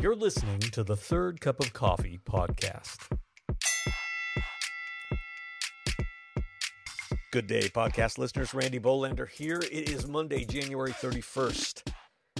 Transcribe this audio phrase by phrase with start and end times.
[0.00, 2.96] You're listening to the Third Cup of Coffee podcast.
[7.30, 8.54] Good day, podcast listeners.
[8.54, 9.60] Randy Bolander here.
[9.70, 11.92] It is Monday, January 31st,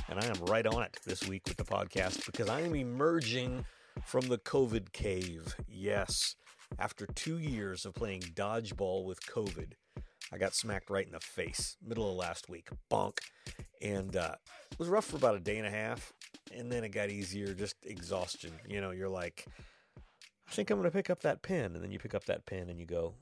[0.08, 3.66] and I am right on it this week with the podcast because I am emerging
[4.06, 5.54] from the COVID cave.
[5.68, 6.36] Yes,
[6.78, 9.72] after two years of playing dodgeball with COVID,
[10.32, 12.70] I got smacked right in the face middle of last week.
[12.90, 13.18] Bonk.
[13.82, 14.36] And uh,
[14.72, 16.14] it was rough for about a day and a half
[16.56, 18.52] and then it got easier, just exhaustion.
[18.68, 19.46] You know, you're like,
[20.48, 22.46] I think I'm going to pick up that pen, and then you pick up that
[22.46, 23.14] pen and you go,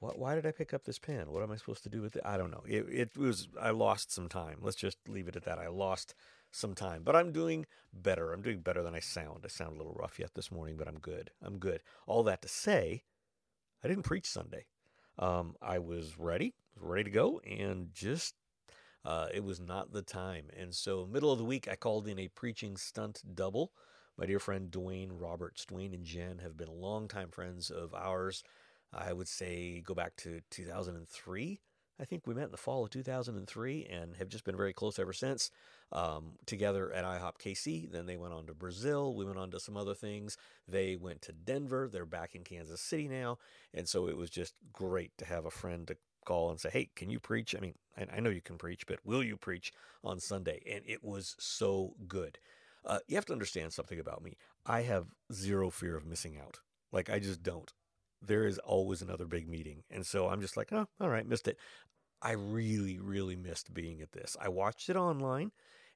[0.00, 1.32] what, why did I pick up this pen?
[1.32, 2.22] What am I supposed to do with it?
[2.24, 2.62] I don't know.
[2.66, 4.58] It, it was, I lost some time.
[4.62, 5.58] Let's just leave it at that.
[5.58, 6.14] I lost
[6.52, 8.32] some time, but I'm doing better.
[8.32, 9.40] I'm doing better than I sound.
[9.44, 11.30] I sound a little rough yet this morning, but I'm good.
[11.42, 11.82] I'm good.
[12.06, 13.02] All that to say,
[13.82, 14.66] I didn't preach Sunday.
[15.18, 18.34] Um, I was ready, was ready to go, and just
[19.08, 20.50] uh, it was not the time.
[20.54, 23.72] And so, middle of the week, I called in a preaching stunt double.
[24.18, 25.64] My dear friend Dwayne Roberts.
[25.64, 28.44] Dwayne and Jen have been longtime friends of ours.
[28.92, 31.58] I would say go back to 2003.
[31.98, 34.98] I think we met in the fall of 2003 and have just been very close
[34.98, 35.50] ever since.
[35.90, 37.90] Um, together at IHOP KC.
[37.90, 39.14] Then they went on to Brazil.
[39.14, 40.36] We went on to some other things.
[40.68, 41.88] They went to Denver.
[41.90, 43.38] They're back in Kansas City now.
[43.72, 45.96] And so it was just great to have a friend to
[46.28, 47.54] call and say, Hey, can you preach?
[47.56, 49.72] I mean, I, know you can preach, but will you preach
[50.04, 50.62] on Sunday?
[50.70, 52.38] And it was so good.
[52.84, 54.36] Uh, you have to understand something about me.
[54.64, 56.60] I have zero fear of missing out.
[56.92, 57.72] Like, I just don't.
[58.22, 59.82] There is always another big meeting.
[59.90, 61.58] And so I'm just like, oh, all right, missed it.
[62.20, 64.36] I really, really missed being at this.
[64.40, 65.52] I watched it online,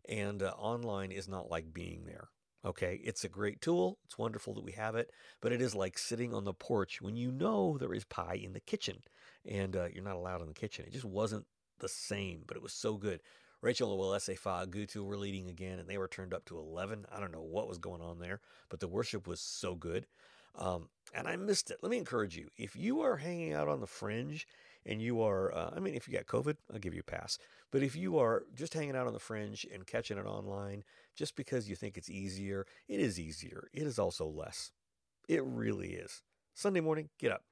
[0.09, 2.29] and uh, online is not like being there.
[2.65, 3.99] Okay, it's a great tool.
[4.05, 5.11] It's wonderful that we have it,
[5.41, 8.53] but it is like sitting on the porch when you know there is pie in
[8.53, 8.99] the kitchen
[9.45, 10.85] and uh, you're not allowed in the kitchen.
[10.87, 11.47] It just wasn't
[11.81, 13.21] the same, but it was so good.
[13.61, 17.07] Rachel Fa Gutu were leading again, and they were turned up to 11.
[17.13, 20.07] I don't know what was going on there, but the worship was so good.
[20.57, 21.79] Um, and I missed it.
[21.81, 24.47] Let me encourage you if you are hanging out on the fringe
[24.85, 27.39] and you are, uh, I mean, if you got COVID, I'll give you a pass.
[27.71, 30.85] But if you are just hanging out on the fringe and catching it online
[31.17, 33.69] just because you think it's easier, it is easier.
[33.73, 34.73] It is also less.
[35.29, 36.23] It really is.
[36.55, 37.45] Sunday morning, get up,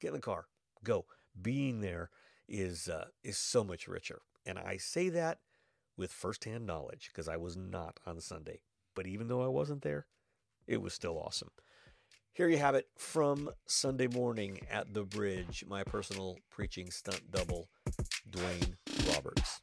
[0.00, 0.46] get in the car,
[0.82, 1.04] go.
[1.40, 2.10] Being there
[2.48, 5.38] is uh, is so much richer, and I say that
[5.96, 8.62] with firsthand knowledge because I was not on Sunday.
[8.96, 10.06] But even though I wasn't there,
[10.66, 11.50] it was still awesome.
[12.32, 17.68] Here you have it from Sunday morning at the bridge, my personal preaching stunt double,
[18.30, 18.76] Dwayne
[19.12, 19.60] Roberts.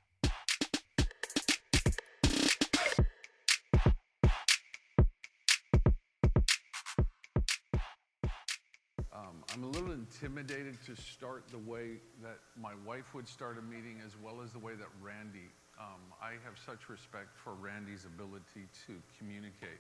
[9.14, 13.62] Um, I'm a little intimidated to start the way that my wife would start a
[13.62, 15.50] meeting as well as the way that Randy.
[15.80, 19.80] Um, I have such respect for Randy's ability to communicate.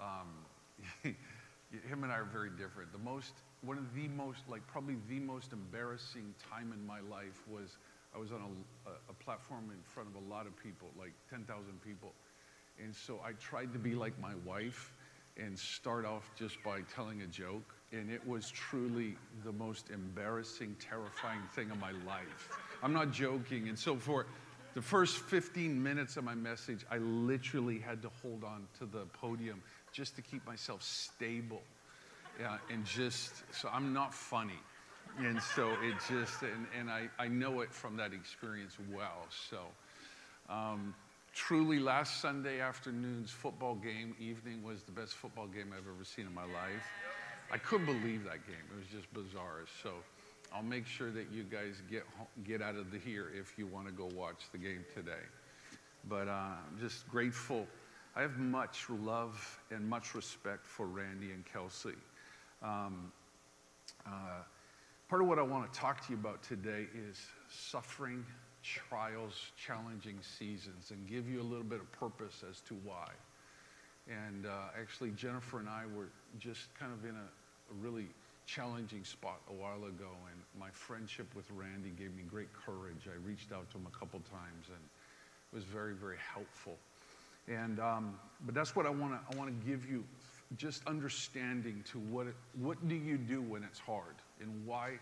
[0.00, 0.46] Um,
[1.88, 2.92] him and I are very different.
[2.92, 7.42] The most, one of the most, like probably the most embarrassing time in my life
[7.48, 7.78] was
[8.14, 8.40] I was on
[8.86, 11.46] a, a platform in front of a lot of people, like 10,000
[11.82, 12.12] people.
[12.82, 14.92] And so I tried to be like my wife
[15.36, 17.74] and start off just by telling a joke.
[17.92, 22.48] And it was truly the most embarrassing, terrifying thing of my life.
[22.82, 23.68] I'm not joking.
[23.68, 24.26] And so for
[24.74, 29.06] the first 15 minutes of my message, I literally had to hold on to the
[29.12, 29.62] podium
[29.94, 31.62] just to keep myself stable.
[32.38, 34.58] Yeah, and just, so I'm not funny.
[35.18, 39.26] And so it just, and, and I, I know it from that experience well.
[39.48, 39.58] So
[40.52, 40.92] um,
[41.32, 46.26] truly, last Sunday afternoon's football game evening was the best football game I've ever seen
[46.26, 46.82] in my life.
[47.52, 48.56] I couldn't believe that game.
[48.72, 49.60] It was just bizarre.
[49.80, 49.92] So
[50.52, 52.02] I'll make sure that you guys get,
[52.42, 55.12] get out of the here if you want to go watch the game today.
[56.08, 57.68] But uh, I'm just grateful
[58.16, 61.96] I have much love and much respect for Randy and Kelsey.
[62.62, 63.12] Um,
[64.06, 64.42] uh,
[65.08, 67.20] part of what I want to talk to you about today is
[67.50, 68.24] suffering,
[68.62, 73.08] trials, challenging seasons, and give you a little bit of purpose as to why.
[74.06, 76.08] And uh, actually, Jennifer and I were
[76.38, 78.06] just kind of in a, a really
[78.46, 83.08] challenging spot a while ago, and my friendship with Randy gave me great courage.
[83.08, 86.76] I reached out to him a couple times, and it was very, very helpful.
[87.48, 90.04] And, um, but that's what I want to I want to give you
[90.56, 94.92] just understanding to what, it, what do you do when it's hard and why,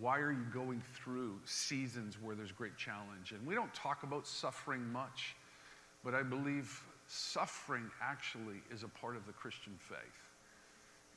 [0.00, 3.32] why are you going through seasons where there's great challenge?
[3.32, 5.34] And we don't talk about suffering much,
[6.04, 9.98] but I believe suffering actually is a part of the Christian faith.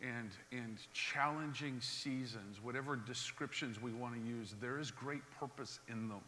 [0.01, 6.07] And and challenging seasons, whatever descriptions we want to use, there is great purpose in
[6.07, 6.21] them.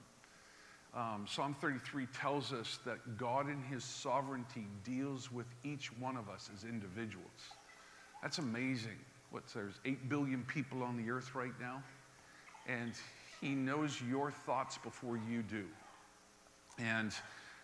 [0.93, 6.27] Um, Psalm 33 tells us that God in his sovereignty deals with each one of
[6.27, 7.29] us as individuals.
[8.21, 8.99] That's amazing.
[9.29, 11.81] What, there's 8 billion people on the earth right now,
[12.67, 12.91] and
[13.39, 15.63] he knows your thoughts before you do.
[16.77, 17.13] And,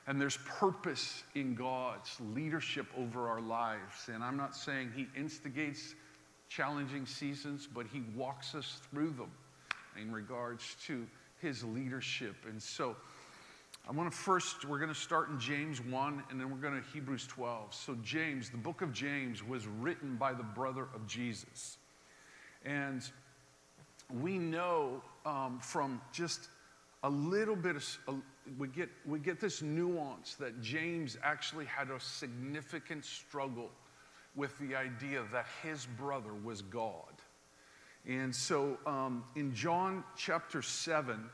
[0.08, 4.10] and there's purpose in God's leadership over our lives.
[4.12, 5.96] And I'm not saying he instigates
[6.48, 9.32] challenging seasons, but he walks us through them
[10.02, 11.06] in regards to
[11.42, 12.36] his leadership.
[12.48, 12.96] And so,
[13.90, 16.74] I want to first, we're going to start in James 1 and then we're going
[16.74, 17.74] to Hebrews 12.
[17.74, 21.78] So, James, the book of James was written by the brother of Jesus.
[22.66, 23.02] And
[24.22, 26.50] we know um, from just
[27.04, 28.14] a little bit of, uh,
[28.58, 33.70] we, get, we get this nuance that James actually had a significant struggle
[34.36, 37.14] with the idea that his brother was God.
[38.06, 41.30] And so um, in John chapter 7,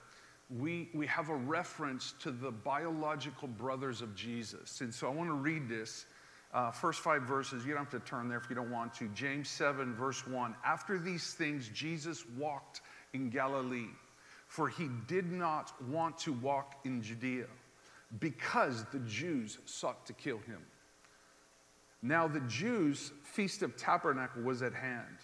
[0.59, 4.81] we, we have a reference to the biological brothers of Jesus.
[4.81, 6.05] And so I want to read this.
[6.53, 9.07] Uh, first five verses, you don't have to turn there if you don't want to.
[9.09, 10.53] James 7, verse 1.
[10.63, 12.81] After these things, Jesus walked
[13.13, 13.89] in Galilee,
[14.47, 17.47] for he did not want to walk in Judea
[18.19, 20.59] because the Jews sought to kill him.
[22.03, 25.17] Now, the Jews' feast of tabernacle was at hand.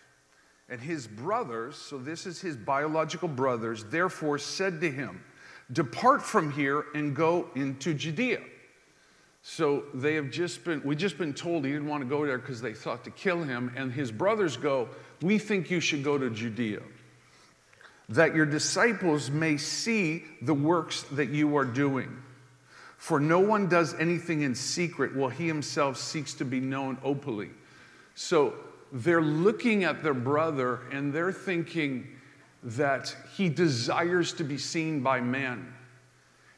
[0.69, 5.23] And his brothers, so this is his biological brothers, therefore said to him,
[5.71, 8.41] Depart from here and go into Judea.
[9.41, 12.37] So they have just been, we just been told he didn't want to go there
[12.37, 13.71] because they thought to kill him.
[13.75, 14.89] And his brothers go,
[15.21, 16.81] We think you should go to Judea,
[18.09, 22.15] that your disciples may see the works that you are doing.
[22.97, 27.49] For no one does anything in secret while he himself seeks to be known openly.
[28.13, 28.53] So
[28.91, 32.07] they're looking at their brother and they're thinking
[32.63, 35.73] that he desires to be seen by men.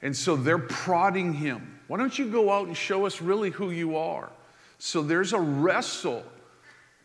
[0.02, 1.80] And so they're prodding him.
[1.88, 4.32] Why don't you go out and show us really who you are?
[4.80, 6.24] So there's a wrestle.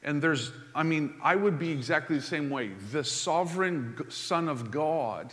[0.02, 2.70] And there's, I mean, I would be exactly the same way.
[2.92, 5.32] The sovereign Son of God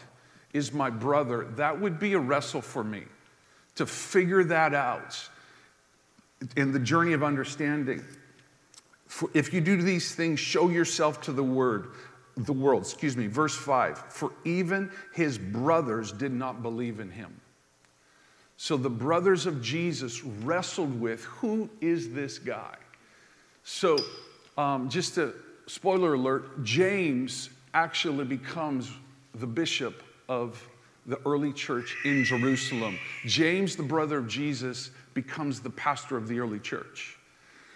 [0.52, 1.46] is my brother.
[1.56, 3.04] That would be a wrestle for me
[3.76, 5.30] to figure that out
[6.58, 8.04] in the journey of understanding.
[9.14, 11.92] For if you do these things, show yourself to the word,
[12.36, 14.00] the world, excuse me, verse 5.
[14.12, 17.40] For even his brothers did not believe in him.
[18.58, 22.76] So the brothers of Jesus wrestled with who is this guy?
[23.64, 24.00] So,
[24.58, 25.34] um, just a
[25.68, 28.92] spoiler alert James actually becomes
[29.36, 30.68] the bishop of
[31.06, 32.98] the early church in Jerusalem.
[33.28, 37.20] James, the brother of Jesus, becomes the pastor of the early church.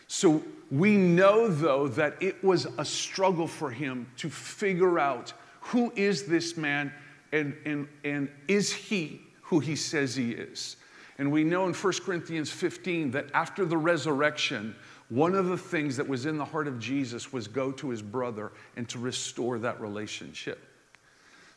[0.08, 5.92] So we know, though, that it was a struggle for him to figure out who
[5.96, 6.94] is this man
[7.32, 10.78] and, and, and is he who he says he is.
[11.18, 14.76] And we know in 1 Corinthians 15 that after the resurrection,
[15.10, 18.02] one of the things that was in the heart of Jesus was go to his
[18.02, 20.60] brother and to restore that relationship.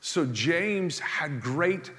[0.00, 1.91] So James had great,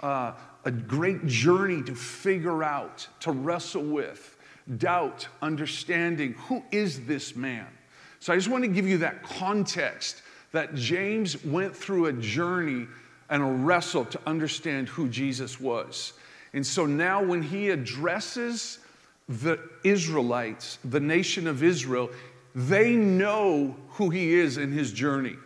[0.00, 0.32] uh,
[0.64, 4.29] a great journey to figure out, to wrestle with
[4.78, 7.66] doubt, understanding who is this man?
[8.20, 10.22] So I just want to give you that context
[10.52, 12.86] that James went through a journey
[13.28, 16.12] and a wrestle to understand who Jesus was.
[16.52, 18.78] And so now, when he addresses
[19.28, 22.10] the Israelites, the nation of Israel,
[22.54, 25.36] they know who he is in his journey.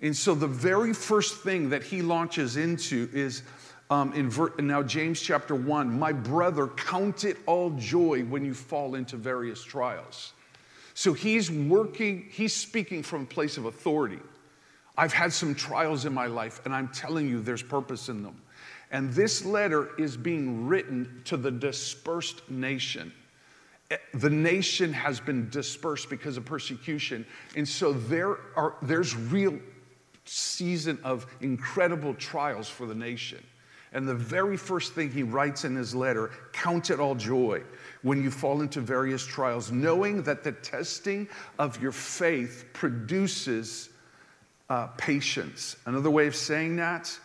[0.00, 3.42] And so, the very first thing that he launches into is
[3.90, 8.54] um, in ver- now James chapter 1, my brother, count it all joy when you
[8.54, 10.32] fall into various trials.
[10.94, 14.20] So he's working, he's speaking from a place of authority.
[14.96, 18.40] I've had some trials in my life, and I'm telling you there's purpose in them.
[18.92, 23.12] And this letter is being written to the dispersed nation.
[23.90, 27.24] Eh, the nation has been dispersed because of persecution.
[27.56, 29.58] And so there are, there's real
[30.24, 33.42] season of incredible trials for the nation.
[33.92, 37.62] And the very first thing he writes in his letter count it all joy
[38.02, 41.28] when you fall into various trials, knowing that the testing
[41.58, 43.88] of your faith produces
[44.68, 45.76] uh, patience.
[45.86, 47.18] Another way of saying that,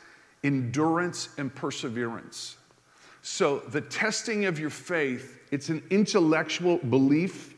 [0.44, 2.58] endurance and perseverance.
[3.22, 7.56] So the testing of your faith, it's an intellectual belief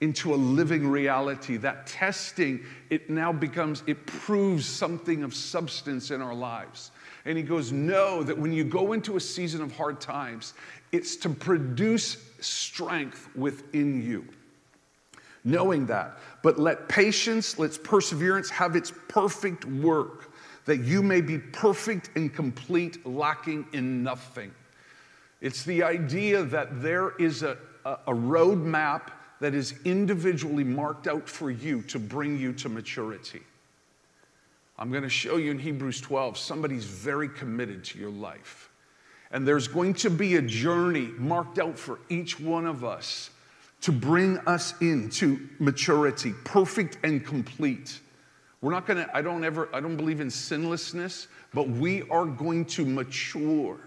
[0.00, 1.56] into a living reality.
[1.56, 6.90] That testing, it now becomes, it proves something of substance in our lives.
[7.28, 10.54] And he goes, Know that when you go into a season of hard times,
[10.92, 14.24] it's to produce strength within you.
[15.44, 16.18] Knowing that.
[16.42, 20.32] But let patience, let perseverance have its perfect work,
[20.64, 24.50] that you may be perfect and complete, lacking in nothing.
[25.42, 31.28] It's the idea that there is a, a, a roadmap that is individually marked out
[31.28, 33.42] for you to bring you to maturity.
[34.78, 38.70] I'm going to show you in Hebrews 12, somebody's very committed to your life.
[39.32, 43.30] And there's going to be a journey marked out for each one of us
[43.80, 48.00] to bring us into maturity, perfect and complete.
[48.60, 52.24] We're not going to, I don't ever, I don't believe in sinlessness, but we are
[52.24, 53.78] going to mature.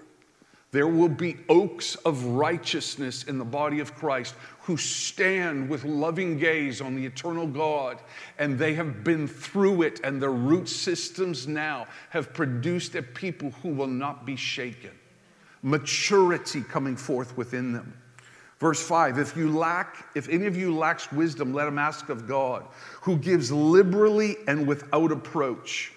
[0.72, 6.38] There will be oaks of righteousness in the body of Christ who stand with loving
[6.38, 8.00] gaze on the eternal God,
[8.40, 13.52] and they have been through it, and their root systems now have produced a people
[13.62, 14.92] who will not be shaken.
[15.62, 17.94] Maturity coming forth within them.
[18.60, 22.30] Verse 5 If you lack, if any of you lacks wisdom, let him ask of
[22.30, 22.66] God,
[23.02, 25.92] who gives liberally and without approach.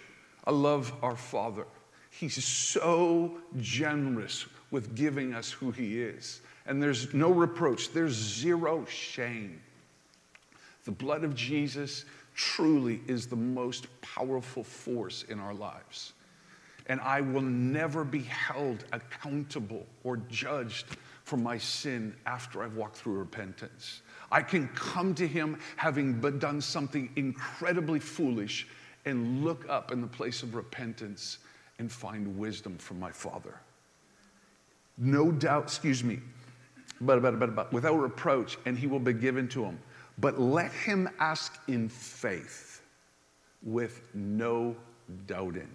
[0.46, 1.64] I love our Father.
[2.10, 6.40] He's so generous with giving us who He is.
[6.66, 9.61] And there's no reproach, there's zero shame.
[10.85, 12.04] The blood of Jesus
[12.35, 16.12] truly is the most powerful force in our lives.
[16.87, 20.87] And I will never be held accountable or judged
[21.25, 24.02] for my sin after I've walked through repentance.
[24.30, 28.66] I can come to Him having done something incredibly foolish
[29.06, 31.38] and look up in the place of repentance
[31.78, 33.54] and find wisdom from my Father.
[34.96, 36.20] No doubt, excuse me,
[37.00, 39.78] but, but, but, but without reproach, and He will be given to him.
[40.18, 42.82] But let him ask in faith
[43.62, 44.76] with no
[45.26, 45.68] doubting.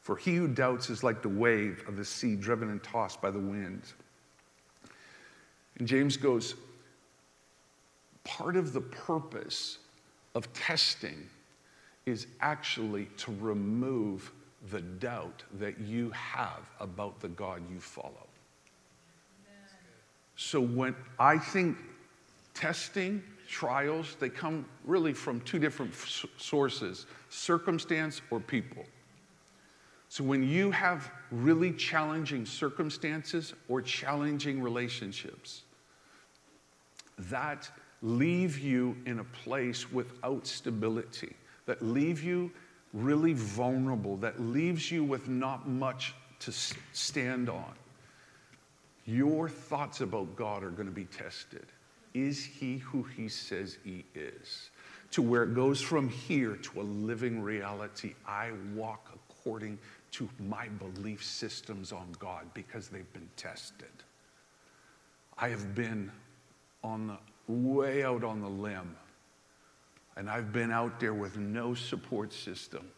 [0.00, 3.30] For he who doubts is like the wave of the sea driven and tossed by
[3.30, 3.82] the wind.
[5.78, 6.54] And James goes,
[8.24, 9.78] part of the purpose
[10.34, 11.28] of testing
[12.06, 14.32] is actually to remove
[14.70, 18.25] the doubt that you have about the God you follow.
[20.36, 21.78] So when I think
[22.54, 25.94] testing, trials, they come really from two different
[26.38, 28.84] sources circumstance or people.
[30.08, 35.62] So when you have really challenging circumstances or challenging relationships,
[37.18, 37.68] that
[38.02, 41.34] leave you in a place without stability,
[41.66, 42.50] that leave you
[42.92, 47.72] really vulnerable, that leaves you with not much to stand on.
[49.06, 51.66] Your thoughts about God are going to be tested.
[52.12, 54.70] Is he who he says he is?
[55.12, 58.14] To where it goes from here to a living reality.
[58.26, 59.78] I walk according
[60.12, 63.88] to my belief systems on God because they've been tested.
[65.38, 66.10] I have been
[66.82, 67.18] on the
[67.52, 68.96] way out on the limb,
[70.16, 72.88] and I've been out there with no support system.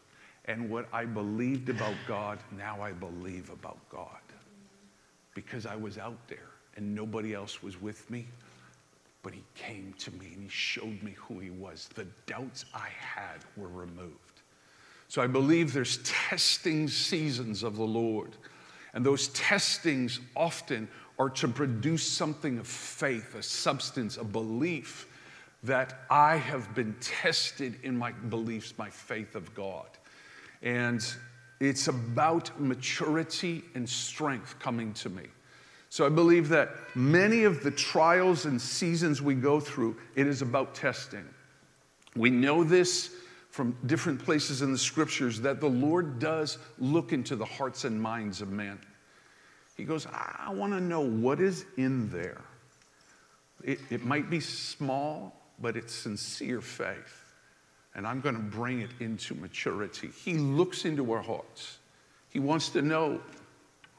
[0.45, 4.07] And what I believed about God, now I believe about God.
[5.33, 8.27] Because I was out there and nobody else was with me.
[9.21, 11.89] But he came to me and he showed me who he was.
[11.93, 14.41] The doubts I had were removed.
[15.09, 18.37] So I believe there's testing seasons of the Lord.
[18.93, 25.07] And those testings often are to produce something of faith, a substance, a belief
[25.63, 29.87] that I have been tested in my beliefs, my faith of God.
[30.61, 31.05] And
[31.59, 35.23] it's about maturity and strength coming to me.
[35.89, 40.41] So I believe that many of the trials and seasons we go through, it is
[40.41, 41.25] about testing.
[42.15, 43.11] We know this
[43.49, 47.99] from different places in the scriptures that the Lord does look into the hearts and
[47.99, 48.79] minds of men.
[49.75, 52.41] He goes, I want to know what is in there.
[53.63, 57.28] It, it might be small, but it's sincere faith.
[57.99, 60.09] And I'm going to bring it into maturity.
[60.23, 61.79] He looks into our hearts.
[62.29, 63.19] He wants to know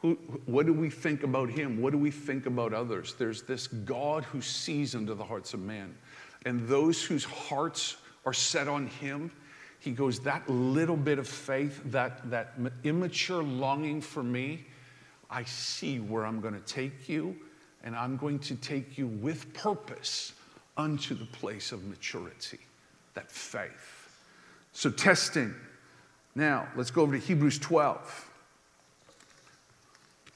[0.00, 0.14] who,
[0.46, 1.82] what do we think about him?
[1.82, 3.14] What do we think about others?
[3.18, 5.94] There's this God who sees into the hearts of man.
[6.46, 9.30] And those whose hearts are set on him,
[9.80, 12.54] he goes, that little bit of faith, that, that
[12.84, 14.64] immature longing for me,
[15.28, 17.36] I see where I'm going to take you,
[17.84, 20.32] and I'm going to take you with purpose
[20.78, 22.60] unto the place of maturity,
[23.14, 24.00] that faith.
[24.72, 25.54] So, testing.
[26.34, 28.30] Now, let's go over to Hebrews 12.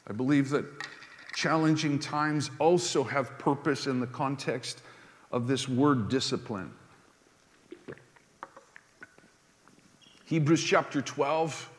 [0.09, 0.65] I believe that
[1.35, 4.83] challenging times also have purpose in the context
[5.33, 6.73] of this word discipline.
[10.27, 11.71] Hebrews chapter 12,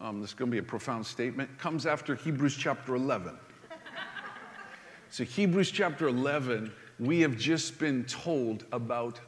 [0.00, 3.36] um, this is going to be a profound statement, comes after Hebrews chapter 11.
[5.10, 9.20] so, Hebrews chapter 11, we have just been told about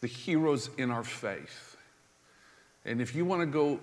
[0.00, 1.76] the heroes in our faith.
[2.84, 3.80] And if you want to go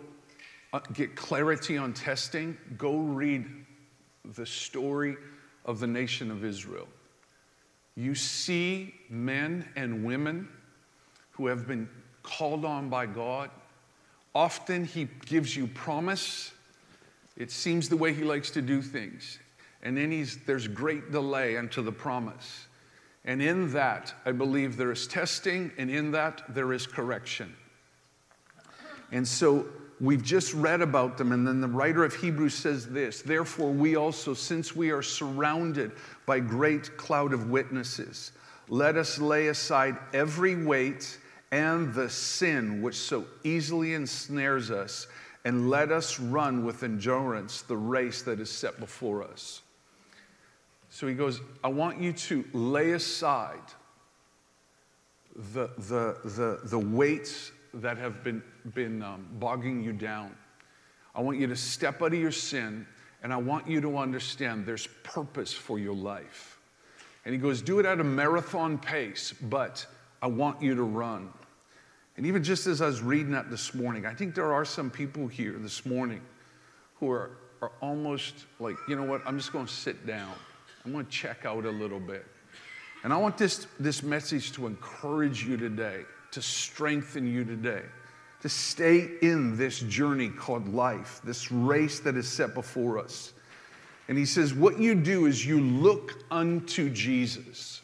[0.73, 3.45] uh, get clarity on testing, go read
[4.35, 5.15] the story
[5.65, 6.87] of the nation of Israel.
[7.95, 10.47] You see men and women
[11.31, 11.89] who have been
[12.23, 13.49] called on by God.
[14.35, 16.51] Often He gives you promise.
[17.35, 19.39] It seems the way He likes to do things.
[19.83, 22.66] And then he's, there's great delay unto the promise.
[23.27, 27.53] And in that, I believe there is testing, and in that, there is correction.
[29.11, 29.65] And so
[29.99, 33.97] we've just read about them, and then the writer of Hebrews says this Therefore, we
[33.97, 35.91] also, since we are surrounded
[36.25, 38.31] by great cloud of witnesses,
[38.69, 41.19] let us lay aside every weight
[41.51, 45.05] and the sin which so easily ensnares us,
[45.43, 49.61] and let us run with endurance the race that is set before us.
[50.97, 53.61] So he goes, I want you to lay aside
[55.53, 58.41] the, the, the, the weights that have been,
[58.73, 60.35] been um, bogging you down.
[61.13, 62.87] I want you to step out of your sin,
[63.21, 66.57] and I want you to understand there's purpose for your life.
[67.25, 69.85] And he goes, Do it at a marathon pace, but
[70.23, 71.29] I want you to run.
[72.15, 74.89] And even just as I was reading that this morning, I think there are some
[74.89, 76.21] people here this morning
[76.95, 80.33] who are, are almost like, you know what, I'm just going to sit down.
[80.87, 82.25] I'm going to check out a little bit.
[83.03, 87.81] And I want this, this message to encourage you today to strengthen you today,
[88.41, 93.33] to stay in this journey called life, this race that is set before us.
[94.07, 97.81] And he says, What you do is you look unto Jesus.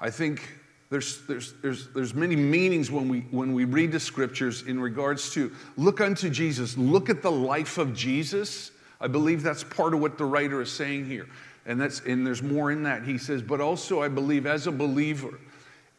[0.00, 0.56] I think
[0.90, 5.30] there's, there's, there's, there's many meanings when we, when we read the scriptures in regards
[5.34, 8.70] to look unto Jesus, look at the life of Jesus.
[9.00, 11.28] I believe that's part of what the writer is saying here.
[11.66, 13.02] And, that's, and there's more in that.
[13.02, 15.38] He says, but also I believe as a believer,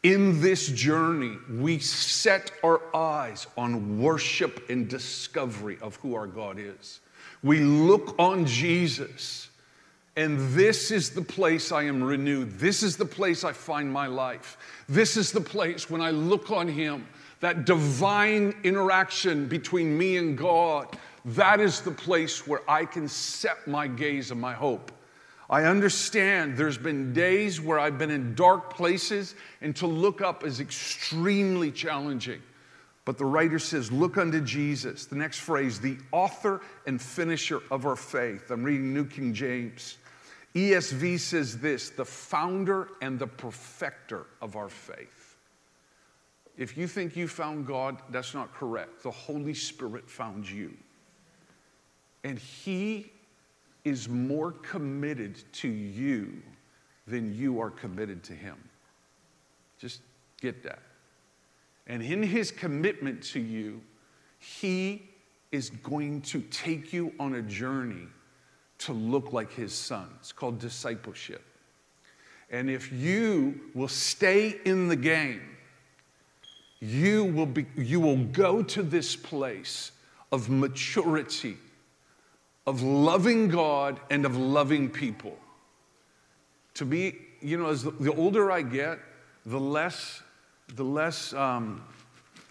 [0.02, 6.58] in this journey, we set our eyes on worship and discovery of who our God
[6.58, 7.00] is.
[7.42, 9.50] We look on Jesus,
[10.16, 12.58] and this is the place I am renewed.
[12.58, 14.56] This is the place I find my life.
[14.88, 17.06] This is the place when I look on Him,
[17.40, 20.88] that divine interaction between me and God.
[21.24, 24.92] That is the place where I can set my gaze and my hope.
[25.50, 30.44] I understand there's been days where I've been in dark places, and to look up
[30.44, 32.40] is extremely challenging.
[33.04, 35.06] But the writer says, Look unto Jesus.
[35.06, 38.50] The next phrase, the author and finisher of our faith.
[38.50, 39.98] I'm reading New King James.
[40.54, 45.36] ESV says this the founder and the perfecter of our faith.
[46.56, 49.02] If you think you found God, that's not correct.
[49.02, 50.76] The Holy Spirit found you.
[52.24, 53.12] And He
[53.84, 56.42] is more committed to you
[57.06, 58.56] than you are committed to him.
[59.78, 60.00] Just
[60.40, 60.80] get that.
[61.86, 63.80] And in his commitment to you,
[64.38, 65.08] he
[65.50, 68.06] is going to take you on a journey
[68.78, 70.08] to look like his son.
[70.20, 71.42] It's called discipleship.
[72.50, 75.42] And if you will stay in the game,
[76.80, 79.92] you will, be, you will go to this place
[80.32, 81.58] of maturity
[82.70, 85.36] of loving God and of loving people.
[86.74, 89.00] To be, you know, as the, older I get,
[89.44, 90.22] the less,
[90.76, 91.82] the less um,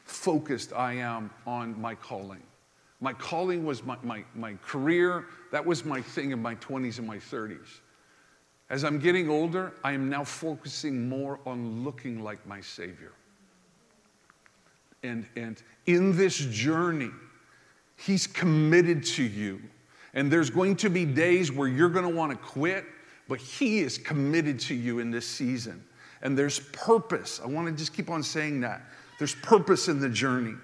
[0.03, 2.43] focused I am on my calling.
[2.99, 7.07] My calling was my, my, my career, that was my thing in my 20s and
[7.07, 7.79] my 30s.
[8.69, 13.13] As I'm getting older, I am now focusing more on looking like my Savior.
[15.01, 17.11] And, and in this journey,
[17.95, 19.61] He's committed to you.
[20.13, 22.85] And there's going to be days where you're going to want to quit,
[23.27, 25.83] but He is committed to you in this season.
[26.21, 27.39] And there's purpose.
[27.43, 28.81] I want to just keep on saying that.
[29.17, 30.55] There's purpose in the journey.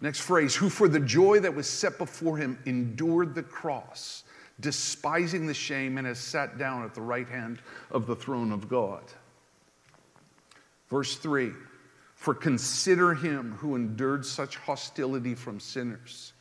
[0.00, 4.24] Next phrase, who for the joy that was set before him endured the cross,
[4.60, 8.68] despising the shame, and has sat down at the right hand of the throne of
[8.68, 9.04] God.
[10.90, 11.52] Verse 3
[12.14, 16.32] For consider him who endured such hostility from sinners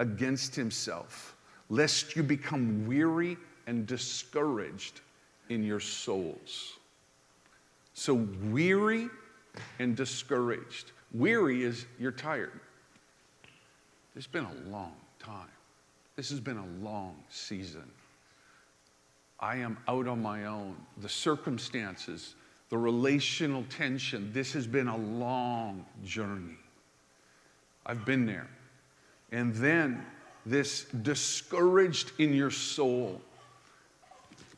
[0.00, 1.36] against himself,
[1.68, 3.36] lest you become weary
[3.68, 5.00] and discouraged
[5.50, 6.78] in your souls.
[7.94, 8.14] So,
[8.50, 9.08] weary
[9.78, 10.90] and discouraged.
[11.12, 12.58] Weary is you're tired.
[14.16, 15.48] It's been a long time.
[16.16, 17.88] This has been a long season.
[19.38, 20.76] I am out on my own.
[20.98, 22.34] The circumstances,
[22.68, 26.58] the relational tension, this has been a long journey.
[27.86, 28.48] I've been there.
[29.32, 30.04] And then
[30.46, 33.20] this discouraged in your soul.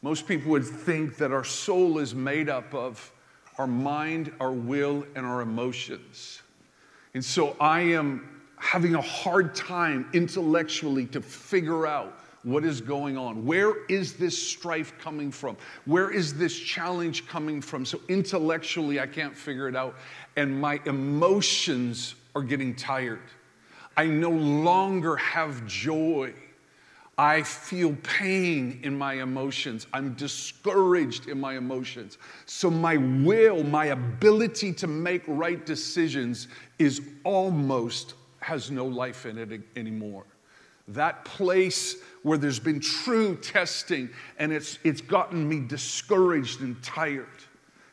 [0.01, 3.13] Most people would think that our soul is made up of
[3.59, 6.43] our mind, our will, and our emotions.
[7.15, 13.17] And so I am having a hard time intellectually to figure out what is going
[13.17, 13.45] on.
[13.45, 15.57] Where is this strife coming from?
[15.85, 17.85] Where is this challenge coming from?
[17.85, 19.97] So intellectually, I can't figure it out.
[20.37, 23.21] And my emotions are getting tired.
[23.97, 26.33] I no longer have joy.
[27.19, 29.87] I feel pain in my emotions.
[29.93, 32.17] I'm discouraged in my emotions.
[32.47, 39.39] So, my will, my ability to make right decisions is almost has no life in
[39.39, 40.25] it anymore.
[40.89, 47.27] That place where there's been true testing and it's, it's gotten me discouraged and tired.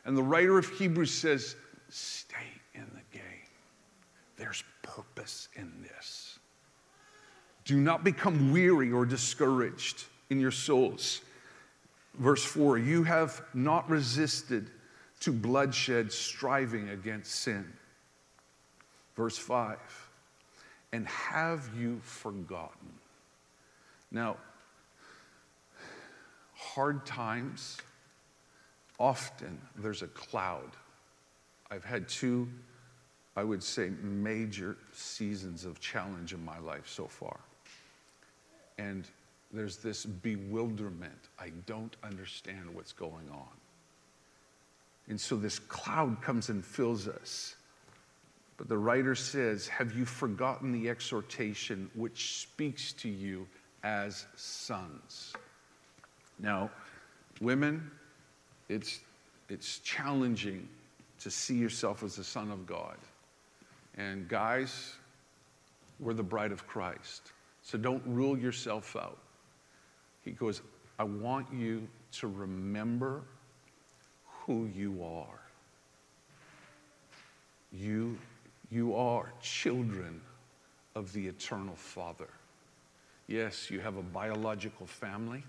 [0.05, 1.55] And the writer of Hebrews says,
[1.89, 2.35] Stay
[2.73, 3.23] in the game.
[4.37, 4.63] There's
[4.99, 6.39] purpose in this.
[7.65, 11.21] Do not become weary or discouraged in your souls.
[12.15, 14.69] Verse 4 You have not resisted
[15.21, 17.65] to bloodshed, striving against sin.
[19.15, 19.77] Verse 5
[20.91, 22.89] And have you forgotten?
[24.11, 24.37] Now,
[26.55, 27.77] hard times,
[28.99, 30.71] often there's a cloud.
[31.71, 32.49] I've had two,
[33.39, 37.39] I would say, major seasons of challenge in my life so far.
[38.77, 39.07] And
[39.53, 41.29] there's this bewilderment.
[41.39, 43.47] I don't understand what's going on.
[45.07, 47.55] And so this cloud comes and fills us.
[48.57, 53.47] But the writer says, Have you forgotten the exhortation which speaks to you
[53.83, 55.33] as sons.
[56.39, 56.69] Now,
[57.39, 57.89] women,
[58.67, 58.99] it's,
[59.47, 60.67] it's challenging
[61.19, 62.97] to see yourself as a son of God.
[63.99, 64.93] And guys,
[65.99, 67.33] we're the bride of Christ.
[67.61, 69.17] So don't rule yourself out.
[70.21, 70.61] He goes,
[70.97, 73.23] I want you to remember
[74.25, 75.41] who you are.
[77.73, 78.17] You,
[78.71, 80.21] you are children
[80.95, 82.29] of the eternal Father.
[83.27, 85.43] Yes, you have a biological family.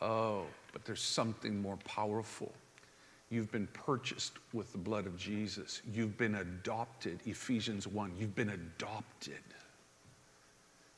[0.00, 2.50] Oh, but there's something more powerful.
[3.32, 5.80] You've been purchased with the blood of Jesus.
[5.90, 8.12] You've been adopted, Ephesians 1.
[8.18, 9.40] You've been adopted.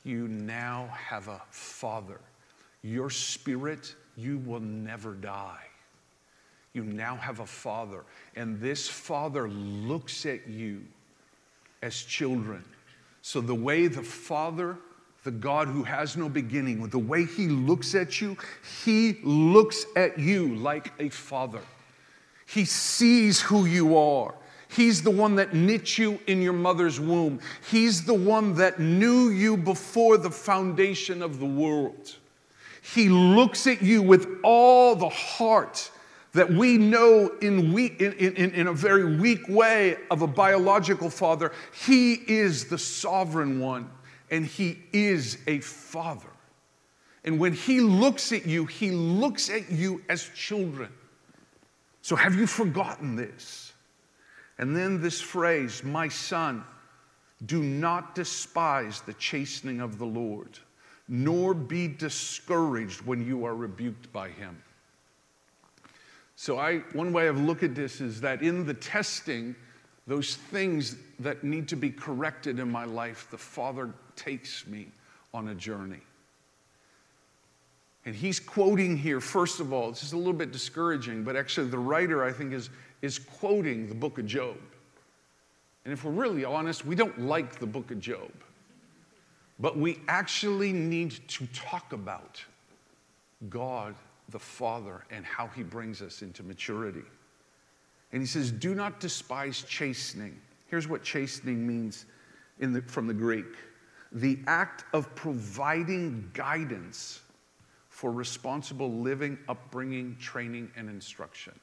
[0.03, 2.19] You now have a father.
[2.81, 5.63] Your spirit, you will never die.
[6.73, 8.03] You now have a father.
[8.35, 10.81] And this father looks at you
[11.81, 12.65] as children.
[13.21, 14.77] So the way the father
[15.23, 18.37] the God who has no beginning, the way He looks at you,
[18.85, 21.61] He looks at you like a father.
[22.45, 24.35] He sees who you are.
[24.67, 27.39] He's the one that knit you in your mother's womb.
[27.69, 32.15] He's the one that knew you before the foundation of the world.
[32.93, 35.89] He looks at you with all the heart
[36.33, 41.51] that we know in, in, in, in a very weak way of a biological father.
[41.85, 43.89] He is the sovereign one
[44.29, 46.29] and He is a father.
[47.23, 50.91] And when He looks at you, He looks at you as children.
[52.05, 53.73] So have you forgotten this?
[54.59, 56.63] And then this phrase, my son,
[57.47, 60.59] do not despise the chastening of the Lord,
[61.07, 64.61] nor be discouraged when you are rebuked by him.
[66.35, 69.55] So I one way I've looked at this is that in the testing,
[70.05, 74.89] those things that need to be corrected in my life, the Father takes me
[75.33, 76.01] on a journey.
[78.05, 81.67] And he's quoting here, first of all, this is a little bit discouraging, but actually
[81.67, 82.69] the writer, I think, is,
[83.01, 84.57] is quoting the book of Job.
[85.83, 88.31] And if we're really honest, we don't like the book of Job.
[89.59, 92.43] But we actually need to talk about
[93.49, 93.95] God
[94.29, 97.03] the Father and how he brings us into maturity.
[98.11, 100.39] And he says, Do not despise chastening.
[100.67, 102.05] Here's what chastening means
[102.59, 103.45] the, from the Greek
[104.11, 107.19] the act of providing guidance
[107.95, 111.57] for responsible living, upbringing, training, and instruction.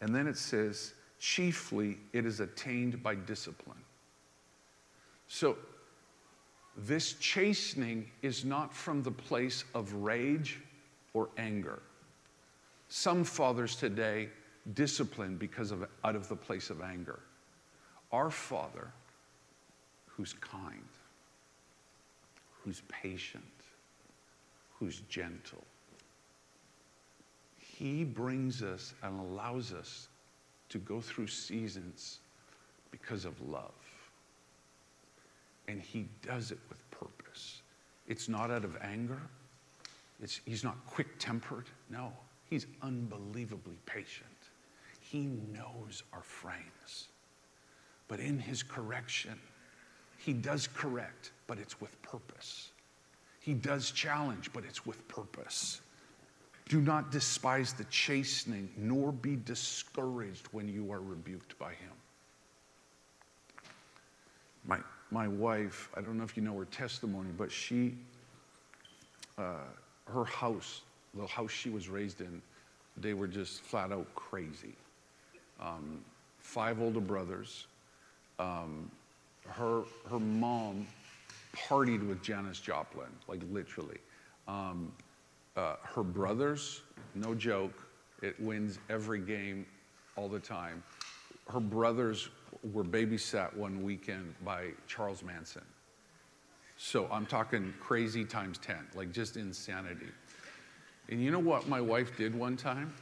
[0.00, 3.82] And then it says, chiefly it is attained by discipline.
[5.26, 5.58] So,
[6.74, 10.58] this chastening is not from the place of rage
[11.12, 11.82] or anger.
[12.88, 14.30] Some fathers today
[14.72, 17.20] discipline because of out of the place of anger.
[18.10, 18.90] Our Father,
[20.06, 20.88] who's kind,
[22.64, 23.44] who's patient,
[24.78, 25.64] who's gentle.
[27.56, 30.08] He brings us and allows us
[30.68, 32.18] to go through seasons
[32.90, 33.72] because of love.
[35.68, 37.62] And he does it with purpose.
[38.06, 39.20] It's not out of anger.
[40.20, 41.66] It's, he's not quick tempered.
[41.90, 42.12] No,
[42.48, 44.26] he's unbelievably patient.
[45.00, 47.08] He knows our frames.
[48.08, 49.38] But in his correction,
[50.16, 52.70] he does correct, but it's with purpose.
[53.40, 55.80] He does challenge, but it's with purpose.
[56.68, 61.92] Do not despise the chastening, nor be discouraged when you are rebuked by him.
[64.66, 64.78] My,
[65.10, 67.94] my wife, I don't know if you know her testimony, but she,
[69.38, 69.54] uh,
[70.06, 70.82] her house,
[71.14, 72.42] the house she was raised in,
[72.98, 74.74] they were just flat out crazy.
[75.60, 76.00] Um,
[76.40, 77.66] five older brothers.
[78.38, 78.90] Um,
[79.46, 80.86] her, her mom
[81.54, 83.98] partied with Janis Joplin, like literally.
[84.46, 84.92] Um,
[85.56, 86.82] uh, her brothers,
[87.14, 87.72] no joke,
[88.22, 89.66] it wins every game
[90.16, 90.82] all the time.
[91.48, 92.28] Her brothers
[92.72, 95.64] were babysat one weekend by Charles Manson.
[96.76, 100.06] So I'm talking crazy times 10, like just insanity.
[101.08, 102.92] And you know what my wife did one time?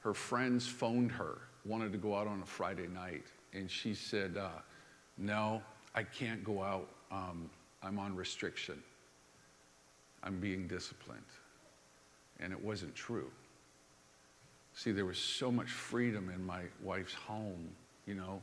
[0.00, 4.36] Her friends phoned her, wanted to go out on a Friday night, and she said,
[4.36, 4.48] uh,
[5.16, 5.62] No,
[5.98, 6.88] I can't go out.
[7.10, 7.50] Um,
[7.82, 8.80] I'm on restriction.
[10.22, 11.20] I'm being disciplined.
[12.38, 13.28] And it wasn't true.
[14.74, 17.68] See, there was so much freedom in my wife's home,
[18.06, 18.40] you know,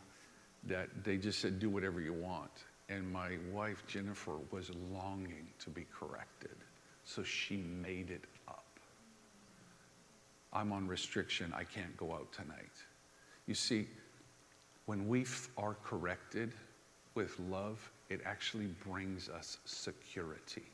[0.65, 2.51] that they just said, do whatever you want.
[2.89, 6.57] And my wife, Jennifer, was longing to be corrected.
[7.05, 8.65] So she made it up.
[10.51, 11.53] I'm on restriction.
[11.55, 12.75] I can't go out tonight.
[13.47, 13.87] You see,
[14.87, 15.25] when we
[15.57, 16.51] are corrected
[17.15, 20.65] with love, it actually brings us security.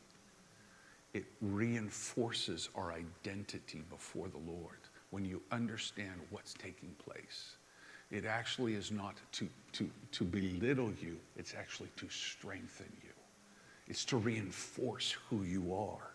[1.14, 4.80] It reinforces our identity before the Lord
[5.12, 7.56] when you understand what's taking place.
[8.12, 13.10] It actually is not to, to, to belittle you, it's actually to strengthen you.
[13.88, 16.12] It's to reinforce who you are.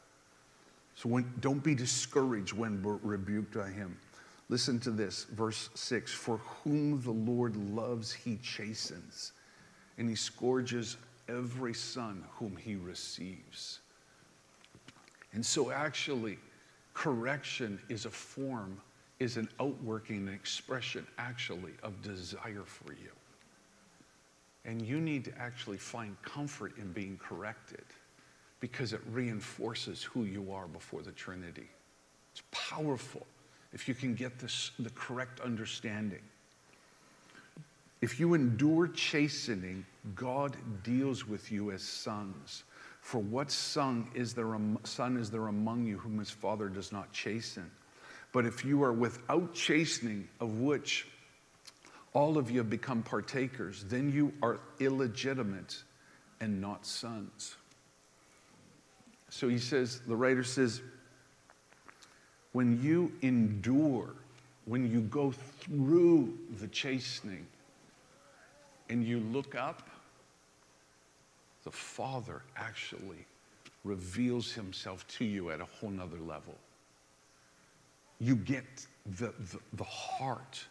[0.94, 3.98] So when, don't be discouraged when rebuked by him.
[4.48, 9.32] Listen to this, verse 6 For whom the Lord loves, he chastens,
[9.98, 10.96] and he scourges
[11.28, 13.80] every son whom he receives.
[15.32, 16.38] And so, actually,
[16.94, 18.80] correction is a form,
[19.18, 23.10] is an outworking, an expression, actually, of desire for you.
[24.64, 27.84] And you need to actually find comfort in being corrected
[28.60, 31.68] because it reinforces who you are before the Trinity.
[32.32, 33.26] It's powerful
[33.72, 36.22] if you can get this, the correct understanding.
[38.00, 42.64] If you endure chastening, God deals with you as sons.
[43.00, 47.12] For what son is there, son is there among you whom his father does not
[47.12, 47.70] chasten?
[48.32, 51.06] But if you are without chastening, of which
[52.12, 55.82] all of you have become partakers, then you are illegitimate
[56.40, 57.56] and not sons.
[59.30, 60.82] So he says, the writer says,
[62.52, 64.14] when you endure,
[64.64, 67.46] when you go through the chastening
[68.88, 69.88] and you look up,
[71.64, 73.26] the Father actually
[73.84, 76.54] reveals himself to you at a whole nother level.
[78.20, 78.64] You get
[79.18, 80.64] the, the, the heart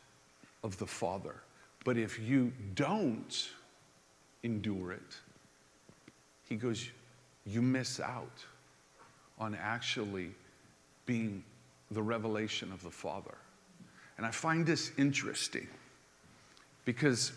[0.64, 1.36] of the Father.
[1.84, 3.50] But if you don't
[4.44, 5.18] endure it,
[6.50, 6.90] he goes,
[7.46, 8.44] you miss out
[9.38, 10.32] on actually
[11.06, 11.44] being
[11.92, 13.36] the revelation of the Father.
[14.18, 15.68] And I find this interesting
[16.86, 17.32] because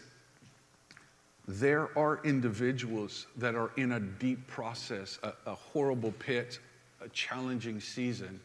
[1.49, 6.61] there are individuals that are in a deep process, a, a, horrible pit,
[7.01, 8.39] a challenging season,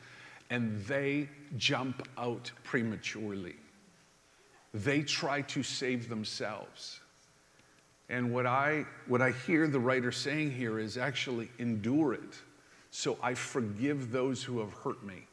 [0.49, 3.55] and they jump out prematurely.
[4.73, 7.01] They try to save themselves.
[8.07, 12.39] And what I, what I hear the writer saying here is actually endure it.
[12.91, 15.27] So I forgive those who have hurt me.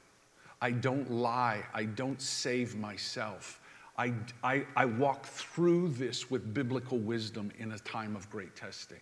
[0.60, 1.64] I don't lie.
[1.72, 3.60] I don't save myself.
[4.00, 9.00] I, I, I walk through this with biblical wisdom in a time of great testing,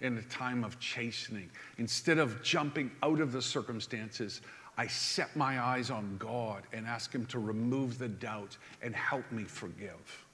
[0.00, 1.50] in a time of chastening.
[1.76, 4.40] Instead of jumping out of the circumstances,
[4.78, 9.30] I set my eyes on God and ask Him to remove the doubt and help
[9.30, 10.24] me forgive.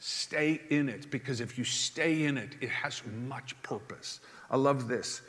[0.00, 4.18] Stay in it because if you stay in it, it has much purpose.
[4.50, 5.22] I love this.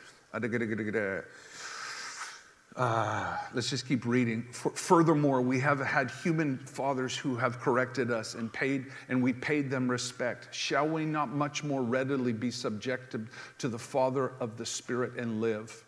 [2.74, 4.46] Uh, let's just keep reading.
[4.50, 9.68] Furthermore, we have had human fathers who have corrected us and paid, and we paid
[9.70, 10.54] them respect.
[10.54, 15.40] Shall we not much more readily be subjected to the Father of the Spirit and
[15.40, 15.84] live?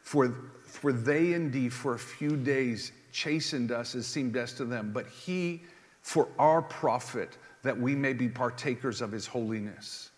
[0.00, 4.90] For, for they indeed for a few days chastened us as seemed best to them,
[4.92, 5.62] but He
[6.00, 10.10] for our profit, that we may be partakers of His holiness.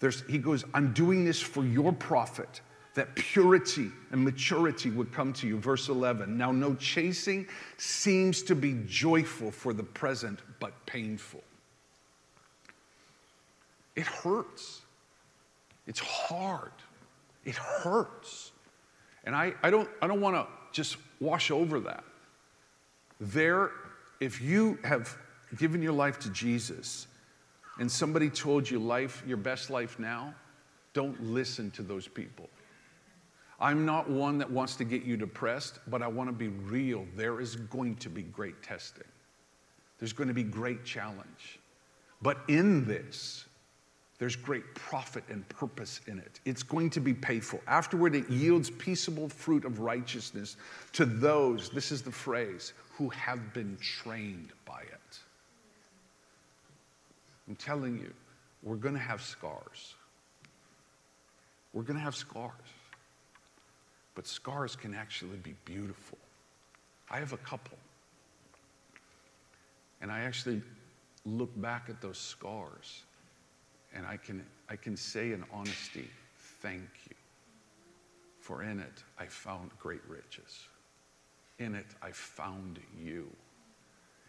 [0.00, 2.60] There's, he goes, I'm doing this for your profit
[2.94, 5.58] that purity and maturity would come to you.
[5.58, 6.36] Verse 11.
[6.36, 7.46] Now, no chasing
[7.78, 11.42] seems to be joyful for the present, but painful.
[13.96, 14.82] It hurts.
[15.86, 16.72] It's hard.
[17.44, 18.52] It hurts.
[19.24, 22.04] And I, I don't, I don't want to just wash over that.
[23.20, 23.70] There,
[24.20, 25.16] if you have
[25.56, 27.06] given your life to Jesus
[27.78, 30.34] and somebody told you life, your best life now,
[30.92, 32.48] don't listen to those people.
[33.62, 37.06] I'm not one that wants to get you depressed, but I want to be real.
[37.16, 39.06] There is going to be great testing,
[39.98, 41.60] there's going to be great challenge.
[42.20, 43.46] But in this,
[44.18, 46.38] there's great profit and purpose in it.
[46.44, 47.60] It's going to be painful.
[47.66, 50.56] Afterward, it yields peaceable fruit of righteousness
[50.92, 55.18] to those, this is the phrase, who have been trained by it.
[57.48, 58.12] I'm telling you,
[58.62, 59.94] we're going to have scars.
[61.72, 62.52] We're going to have scars.
[64.14, 66.18] But scars can actually be beautiful.
[67.10, 67.78] I have a couple.
[70.00, 70.62] And I actually
[71.24, 73.04] look back at those scars
[73.94, 76.08] and I can, I can say in honesty,
[76.60, 77.16] thank you.
[78.40, 80.66] For in it I found great riches.
[81.58, 83.30] In it I found you.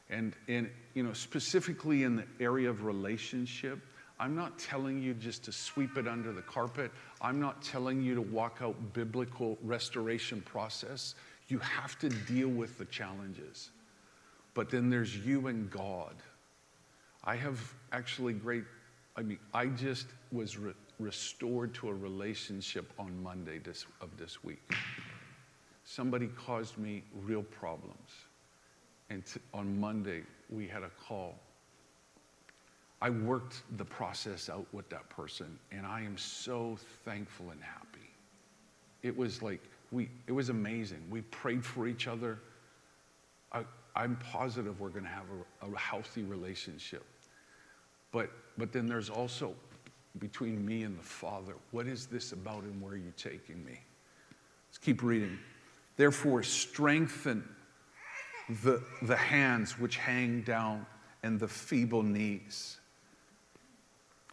[0.10, 3.80] And, and you know, specifically in the area of relationship,
[4.24, 6.94] I'm not telling you just to sweep it under the carpet.
[7.20, 11.16] I'm not telling you to walk out biblical restoration process.
[11.50, 13.72] You have to deal with the challenges.
[14.54, 16.16] But then there's you and God.
[17.26, 17.60] I have
[17.92, 18.64] actually great
[19.18, 24.42] I mean, I just was re- restored to a relationship on Monday this, of this
[24.42, 24.64] week.
[25.84, 28.10] Somebody caused me real problems.
[29.10, 31.36] And t- on Monday, we had a call.
[33.04, 38.10] I worked the process out with that person, and I am so thankful and happy.
[39.02, 39.60] It was like,
[39.92, 41.04] we, it was amazing.
[41.10, 42.40] We prayed for each other.
[43.52, 43.66] I,
[43.98, 45.26] am positive we're going to have
[45.62, 47.04] a, a healthy relationship.
[48.14, 49.54] But, but then there's also
[50.20, 53.82] between me and the Father, what is this about and where are you taking me?
[54.70, 55.38] Let's keep reading.
[55.98, 57.44] Therefore, strengthen
[58.64, 60.86] the, the hands which hang down
[61.22, 62.78] and the feeble knees.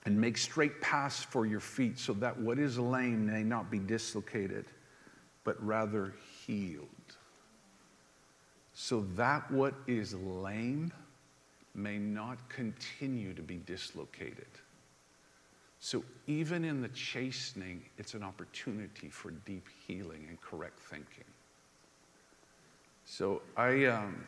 [0.06, 3.78] And make straight paths for your feet so that what is lame may not be
[3.78, 4.64] dislocated,
[5.44, 6.14] but rather
[6.46, 6.86] healed.
[8.72, 10.90] So that what is lame
[11.74, 14.46] may not continue to be dislocated.
[15.82, 21.24] So, even in the chastening, it's an opportunity for deep healing and correct thinking.
[23.06, 24.26] So, I, um,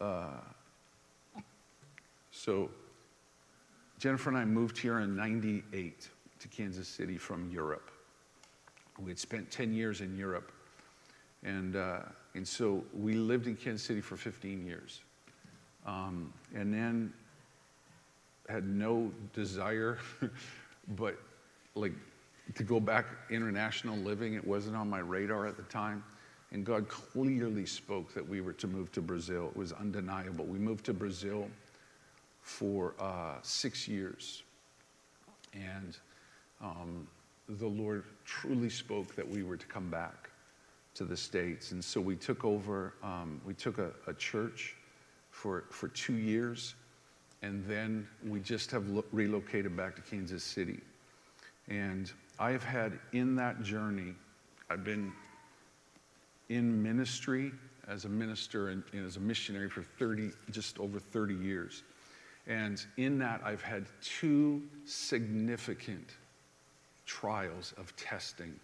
[0.00, 0.40] uh,
[2.30, 2.70] so
[4.04, 7.90] Jennifer and I moved here in 98 to Kansas City from Europe.
[9.02, 10.52] We had spent 10 years in Europe.
[11.42, 12.00] And, uh,
[12.34, 15.00] and so we lived in Kansas City for 15 years.
[15.86, 17.14] Um, and then
[18.50, 19.96] had no desire,
[20.98, 21.18] but
[21.74, 21.94] like
[22.56, 24.34] to go back international living.
[24.34, 26.04] It wasn't on my radar at the time.
[26.52, 29.46] And God clearly spoke that we were to move to Brazil.
[29.46, 30.44] It was undeniable.
[30.44, 31.48] We moved to Brazil
[32.44, 34.42] for uh, six years.
[35.54, 35.96] And
[36.62, 37.08] um,
[37.48, 40.30] the Lord truly spoke that we were to come back
[40.94, 41.72] to the States.
[41.72, 44.76] And so we took over, um, we took a, a church
[45.30, 46.74] for, for two years,
[47.42, 50.80] and then we just have lo- relocated back to Kansas City.
[51.68, 54.14] And I have had in that journey,
[54.68, 55.12] I've been
[56.50, 57.52] in ministry
[57.88, 61.82] as a minister and, and, as a missionary for 30, just over 30 years.
[62.46, 66.10] And in that, I've had two significant
[67.06, 68.58] trials of testing.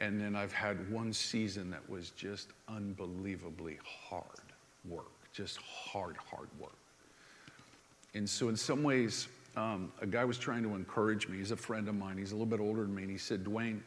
[0.00, 4.24] And then I've had one season that was just unbelievably hard
[4.88, 6.76] work just hard, hard work.
[8.14, 11.38] And so, in some ways, um, a guy was trying to encourage me.
[11.38, 12.18] He's a friend of mine.
[12.18, 13.02] He's a little bit older than me.
[13.02, 13.80] And he said, Dwayne,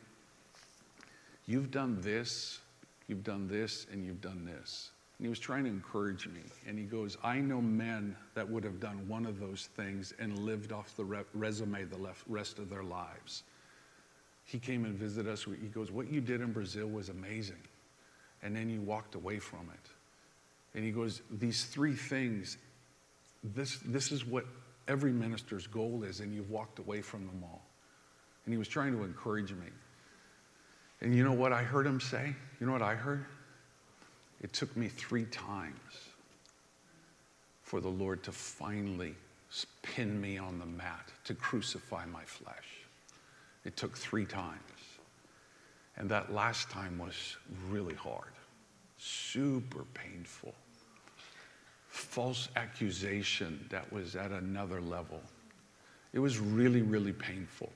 [1.45, 2.59] you've done this,
[3.07, 4.91] you've done this, and you've done this.
[5.23, 6.41] And he was trying to encourage me.
[6.67, 10.38] And he goes, I know men that would have done one of those things and
[10.38, 13.43] lived off the re- resume the rest of their lives.
[14.43, 15.45] He came and visited us.
[15.45, 17.61] He goes, What you did in Brazil was amazing.
[18.41, 20.76] And then you walked away from it.
[20.76, 22.57] And he goes, These three things,
[23.45, 24.43] this, this is what
[24.89, 27.61] every minister's goal is, and you've walked away from them all.
[28.43, 29.67] And he was trying to encourage me.
[30.99, 32.36] And you know what I heard him say?
[32.59, 33.26] You know what I heard?
[34.43, 36.09] It took me three times
[37.63, 39.15] for the Lord to finally
[39.81, 42.85] pin me on the mat to crucify my flesh.
[43.65, 44.59] It took three times.
[45.97, 47.37] And that last time was
[47.69, 48.33] really hard,
[48.97, 50.53] super painful
[51.93, 55.21] false accusation that was at another level.
[56.11, 57.71] It was really, really painful.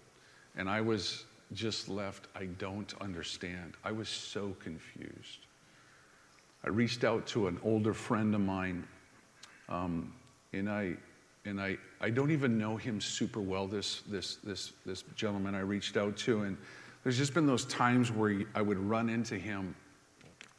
[0.55, 3.73] And I was just left, I don't understand.
[3.83, 5.46] I was so confused.
[6.67, 8.85] I reached out to an older friend of mine,
[9.69, 10.13] um,
[10.51, 10.97] and I
[11.45, 15.61] and I, I don't even know him super well, this, this, this, this gentleman I
[15.61, 16.41] reached out to.
[16.41, 16.57] And
[17.03, 19.73] there's just been those times where he, I would run into him,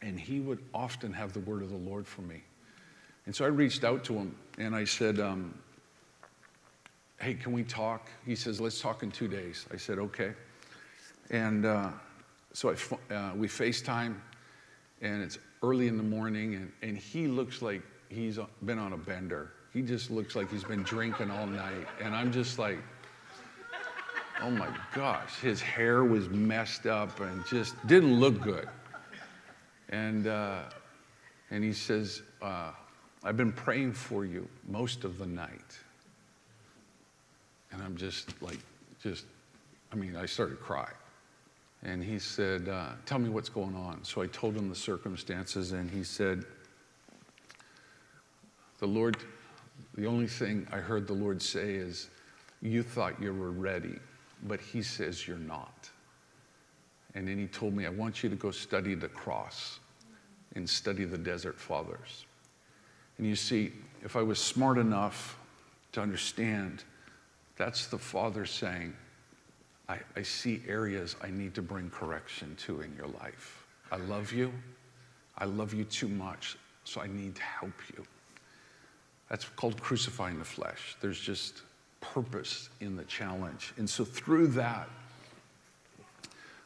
[0.01, 2.43] and he would often have the word of the Lord for me.
[3.27, 5.53] And so I reached out to him, and I said, um,
[7.21, 8.09] Hey, can we talk?
[8.25, 9.67] He says, Let's talk in two days.
[9.71, 10.33] I said, Okay.
[11.29, 11.91] And uh,
[12.55, 14.15] so I, uh, we FaceTime,
[15.03, 18.97] and it's early in the morning, and, and he looks like he's been on a
[18.97, 21.87] bender he just looks like he's been drinking all night.
[22.01, 22.79] And I'm just like,
[24.43, 28.69] oh my gosh, his hair was messed up and just didn't look good.
[29.91, 30.63] And, uh,
[31.51, 32.73] and he says, uh,
[33.25, 35.79] I've been praying for you most of the night.
[37.73, 38.59] And I'm just like,
[39.03, 39.27] just,
[39.93, 40.89] I mean, I started crying.
[41.85, 44.03] And he said, uh, Tell me what's going on.
[44.03, 46.45] So I told him the circumstances, and he said,
[48.79, 49.17] The Lord
[49.99, 52.09] the only thing I heard the Lord say is,
[52.63, 53.99] You thought you were ready,
[54.45, 55.91] but He says you're not.
[57.15, 59.81] And then He told me, I want you to go study the cross
[60.55, 62.27] and study the desert fathers.
[63.19, 63.73] And you see,
[64.05, 65.37] if I was smart enough
[65.93, 66.85] to understand,
[67.57, 68.95] that's the Father saying,
[69.89, 73.65] I, I, see areas I need to bring correction to in your life.
[73.91, 74.53] I love you.
[75.39, 78.05] I love you too much, so I need to help you.
[79.31, 80.97] That's called crucifying the flesh.
[81.01, 81.63] There's just
[82.01, 83.73] purpose in the challenge.
[83.79, 84.89] And so through that,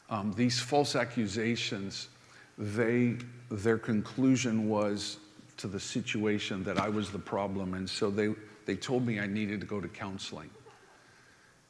[0.09, 2.09] um, these false accusations,
[2.57, 3.15] they,
[3.49, 5.17] their conclusion was
[5.57, 7.73] to the situation that I was the problem.
[7.73, 8.33] And so they,
[8.65, 10.49] they told me I needed to go to counseling.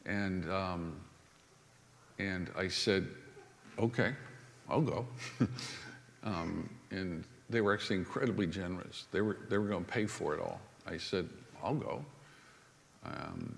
[0.05, 0.95] And, um,
[2.19, 3.07] and I said,
[3.79, 4.13] okay,
[4.69, 5.05] I'll go.
[6.23, 9.05] um, and they were actually incredibly generous.
[9.11, 10.59] They were, they were going to pay for it all.
[10.87, 11.27] I said,
[11.63, 12.03] I'll go.
[13.05, 13.55] Um,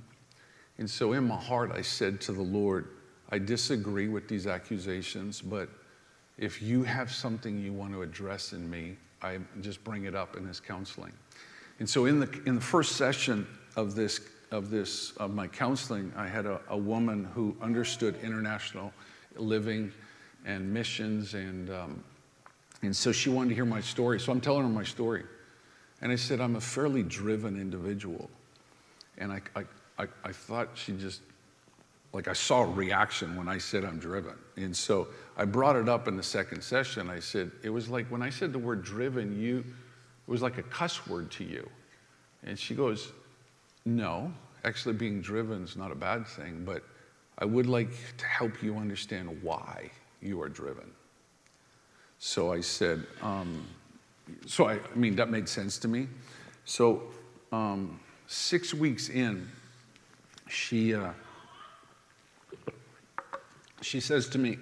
[0.77, 2.89] and so in my heart, I said to the Lord,
[3.29, 5.69] I disagree with these accusations, but
[6.37, 10.35] if you have something you want to address in me, I just bring it up
[10.35, 11.13] in this counseling.
[11.79, 14.19] And so in the, in the first session of this,
[14.51, 18.93] of this, of my counseling, I had a, a woman who understood international
[19.35, 19.91] living
[20.45, 21.33] and missions.
[21.33, 22.03] And, um,
[22.81, 24.19] and so she wanted to hear my story.
[24.19, 25.23] So I'm telling her my story.
[26.01, 28.29] And I said, I'm a fairly driven individual.
[29.17, 29.63] And I, I,
[29.97, 31.21] I, I thought she just,
[32.13, 34.35] like I saw a reaction when I said I'm driven.
[34.57, 37.09] And so I brought it up in the second session.
[37.09, 40.57] I said, it was like when I said the word driven, you, it was like
[40.57, 41.69] a cuss word to you.
[42.43, 43.11] And she goes,
[43.85, 44.33] no,
[44.63, 46.83] actually being driven is not a bad thing, but
[47.37, 50.91] I would like to help you understand why you are driven.
[52.17, 53.67] So I said, um,
[54.47, 56.07] so I, I, mean, that made sense to me.
[56.63, 57.03] So
[57.51, 59.47] um, six weeks in,
[60.49, 61.11] she, uh,
[63.81, 64.57] she says to me,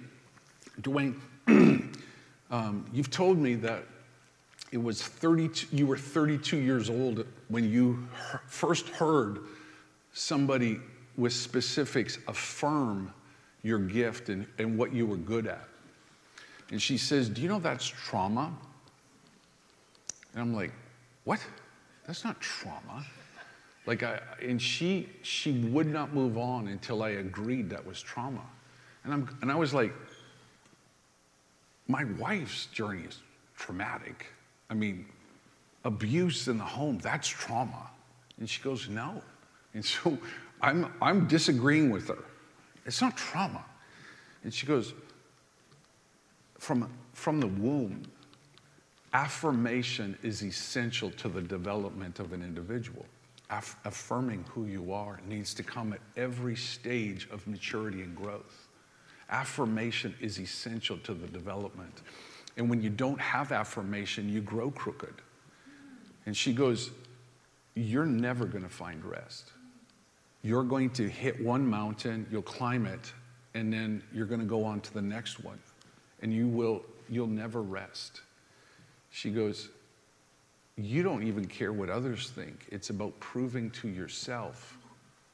[0.82, 1.18] Dwayne,
[2.50, 3.84] um, you've told me that
[4.72, 8.08] it was 32, you were 32 years old when you
[8.46, 9.40] first heard
[10.12, 10.80] somebody
[11.16, 13.12] with specifics affirm
[13.62, 15.68] your gift and, and what you were good at.
[16.70, 18.52] And she says, Do you know that's trauma?
[20.32, 20.72] And I'm like,
[21.24, 21.44] what?
[22.06, 23.04] That's not trauma.
[23.86, 28.42] Like I, and she, she would not move on until I agreed that was trauma.
[29.04, 29.92] And, I'm, and I was like,
[31.86, 33.18] my wife's journey is
[33.56, 34.26] traumatic.
[34.70, 35.06] I mean,
[35.84, 37.90] abuse in the home, that's trauma.
[38.38, 39.22] And she goes, no.
[39.74, 40.18] And so
[40.60, 42.24] I'm, I'm disagreeing with her.
[42.86, 43.64] It's not trauma.
[44.42, 44.92] And she goes,
[46.58, 48.02] from, from the womb,
[49.12, 53.06] affirmation is essential to the development of an individual.
[53.50, 58.68] Aff- affirming who you are needs to come at every stage of maturity and growth.
[59.30, 62.02] Affirmation is essential to the development.
[62.56, 65.14] And when you don't have affirmation, you grow crooked.
[66.26, 66.90] And she goes,
[67.74, 69.50] You're never going to find rest.
[70.42, 73.12] You're going to hit one mountain, you'll climb it,
[73.54, 75.58] and then you're going to go on to the next one.
[76.20, 78.20] And you will, you'll never rest.
[79.10, 79.70] She goes,
[80.76, 82.66] You don't even care what others think.
[82.70, 84.78] It's about proving to yourself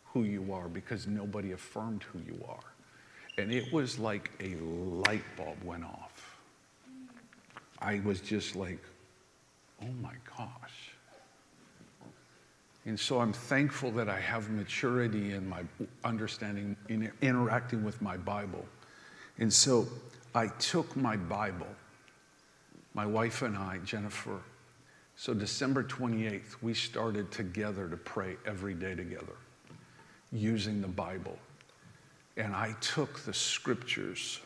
[0.05, 2.75] who you are because nobody affirmed who you are.
[3.39, 6.40] And it was like a light bulb went off.
[7.81, 8.79] I was just like,
[9.83, 10.93] Oh my gosh.
[12.87, 15.63] And so I'm thankful that I have maturity in my
[16.05, 18.65] understanding, in interacting with my Bible.
[19.39, 19.87] And so
[20.35, 21.67] I took my Bible,
[22.95, 24.41] my wife and I, Jennifer.
[25.17, 29.37] So December 28th, we started together to pray every day together
[30.33, 31.39] using the Bible.
[32.37, 34.41] And I took the scriptures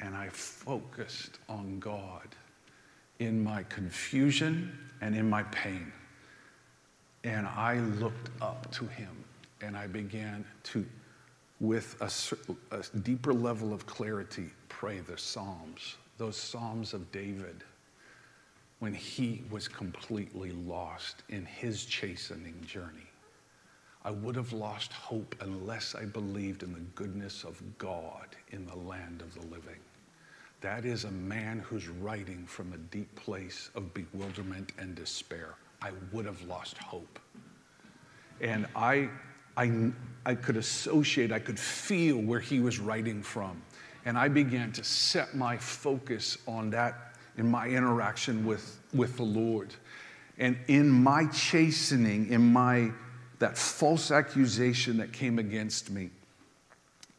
[0.00, 2.28] and I focused on God
[3.22, 5.92] in my confusion and in my pain.
[7.24, 9.24] And I looked up to him
[9.60, 10.84] and I began to,
[11.60, 17.62] with a, a, deeper level of clarity, pray the Psalms, those Psalms of David,
[18.80, 23.06] when he was completely lost in his chastening journey.
[24.04, 28.74] I would have lost hope unless I believed in the goodness of God in the
[28.74, 29.78] land of the living.
[30.62, 35.54] That is a man who's writing from a deep place of bewilderment and despair.
[35.82, 37.18] I would have lost hope.
[38.40, 39.08] And I,
[39.56, 39.90] I,
[40.24, 43.60] I could associate, I could feel where he was writing from.
[44.04, 49.24] And I began to set my focus on that in my interaction with, with the
[49.24, 49.74] Lord.
[50.38, 52.92] And in my chastening, in my
[53.40, 56.10] that false accusation that came against me,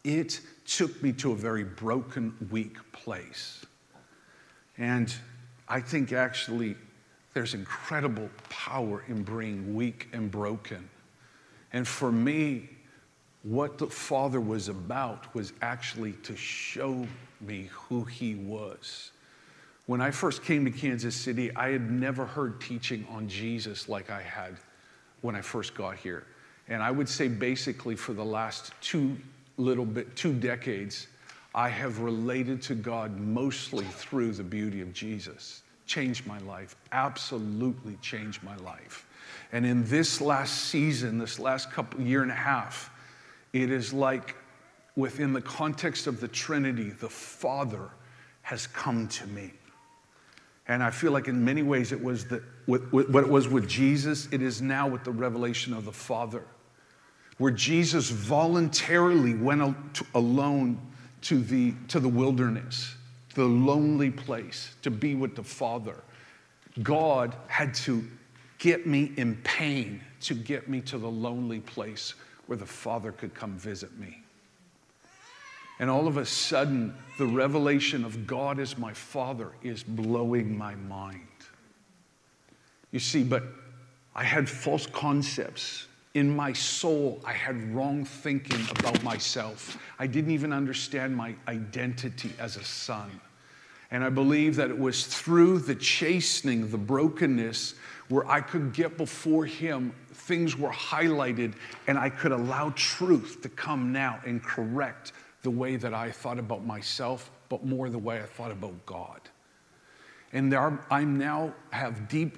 [0.05, 3.65] it took me to a very broken, weak place.
[4.77, 5.13] And
[5.67, 6.75] I think actually
[7.33, 10.89] there's incredible power in being weak and broken.
[11.71, 12.69] And for me,
[13.43, 17.05] what the Father was about was actually to show
[17.41, 19.11] me who He was.
[19.85, 24.09] When I first came to Kansas City, I had never heard teaching on Jesus like
[24.09, 24.55] I had
[25.21, 26.25] when I first got here.
[26.69, 29.17] And I would say basically for the last two
[29.57, 31.07] little bit, two decades,
[31.55, 35.61] I have related to God mostly through the beauty of Jesus.
[35.85, 39.05] Changed my life, absolutely changed my life.
[39.51, 42.89] And in this last season, this last couple year and a half,
[43.51, 44.35] it is like
[44.95, 47.89] within the context of the Trinity, the Father
[48.41, 49.53] has come to me.
[50.67, 54.27] And I feel like in many ways it was the, what it was with Jesus,
[54.31, 56.45] it is now with the revelation of the Father
[57.37, 59.75] where Jesus voluntarily went
[60.13, 60.79] alone
[61.21, 62.95] to the, to the wilderness,
[63.35, 66.03] the lonely place, to be with the Father.
[66.81, 68.03] God had to
[68.59, 72.13] get me in pain to get me to the lonely place
[72.45, 74.21] where the Father could come visit me.
[75.79, 80.75] And all of a sudden, the revelation of God as my Father is blowing my
[80.75, 81.27] mind.
[82.91, 83.43] You see, but
[84.15, 89.77] I had false concepts in my soul, I had wrong thinking about myself.
[89.97, 93.19] I didn't even understand my identity as a son.
[93.89, 97.75] And I believe that it was through the chastening, the brokenness,
[98.09, 101.53] where I could get before Him, things were highlighted,
[101.87, 106.39] and I could allow truth to come now and correct the way that I thought
[106.39, 109.21] about myself, but more the way I thought about God.
[110.33, 112.37] And there I now have deep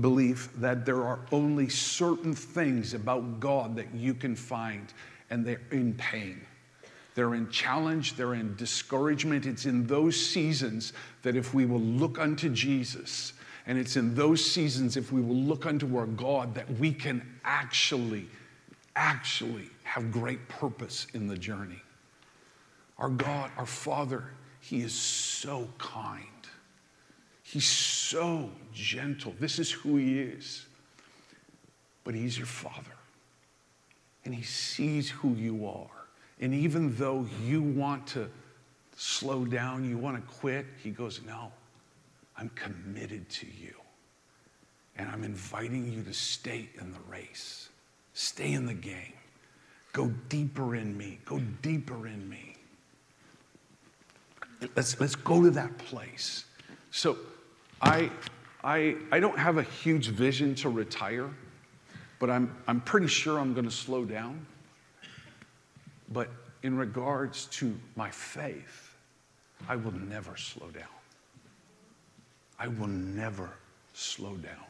[0.00, 4.92] belief that there are only certain things about God that you can find,
[5.30, 6.42] and they're in pain.
[7.14, 9.46] They're in challenge, they're in discouragement.
[9.46, 13.32] It's in those seasons that if we will look unto Jesus,
[13.66, 17.22] and it's in those seasons, if we will look unto our God, that we can
[17.44, 18.26] actually,
[18.96, 21.80] actually have great purpose in the journey.
[22.98, 24.24] Our God, our Father,
[24.60, 26.29] He is so kind.
[27.50, 29.34] He's so gentle.
[29.40, 30.66] This is who He is.
[32.04, 32.94] But He's your Father.
[34.24, 36.06] And He sees who you are.
[36.40, 38.30] And even though you want to
[38.96, 41.50] slow down, you want to quit, He goes, No,
[42.38, 43.74] I'm committed to you.
[44.96, 47.68] And I'm inviting you to stay in the race,
[48.14, 49.14] stay in the game,
[49.92, 52.54] go deeper in me, go deeper in me.
[54.76, 56.44] Let's, let's go to that place.
[56.90, 57.16] So,
[57.80, 58.10] I,
[58.62, 61.30] I, I don't have a huge vision to retire,
[62.18, 64.44] but I'm, I'm pretty sure I'm going to slow down.
[66.12, 66.28] But
[66.62, 68.94] in regards to my faith,
[69.68, 70.84] I will never slow down.
[72.58, 73.48] I will never
[73.94, 74.66] slow down.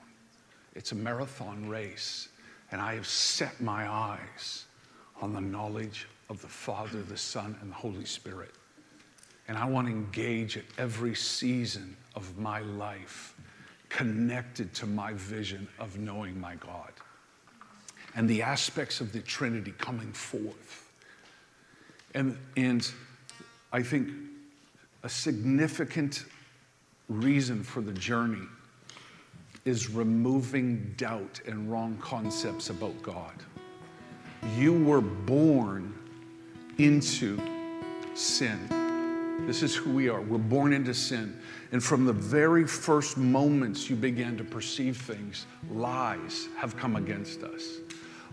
[0.74, 2.28] It's a marathon race,
[2.70, 4.66] and I have set my eyes
[5.20, 8.52] on the knowledge of the Father, the Son, and the Holy Spirit.
[9.50, 13.34] And I want to engage at every season of my life
[13.88, 16.92] connected to my vision of knowing my God
[18.14, 20.92] and the aspects of the Trinity coming forth.
[22.14, 22.88] And, and
[23.72, 24.10] I think
[25.02, 26.26] a significant
[27.08, 28.46] reason for the journey
[29.64, 33.34] is removing doubt and wrong concepts about God.
[34.56, 35.92] You were born
[36.78, 37.36] into
[38.14, 38.89] sin.
[39.46, 40.20] This is who we are.
[40.20, 41.36] We're born into sin.
[41.72, 47.42] And from the very first moments you began to perceive things, lies have come against
[47.42, 47.78] us.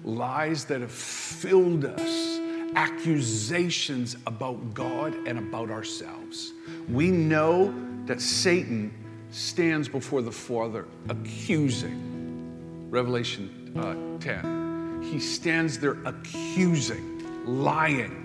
[0.03, 2.39] Lies that have filled us,
[2.75, 6.53] accusations about God and about ourselves.
[6.89, 7.73] We know
[8.05, 8.93] that Satan
[9.31, 12.89] stands before the Father accusing.
[12.89, 15.01] Revelation uh, 10.
[15.03, 18.23] He stands there accusing, lying.